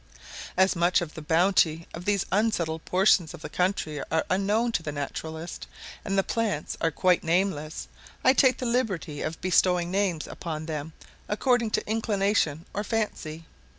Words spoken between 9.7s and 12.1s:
names upon them according to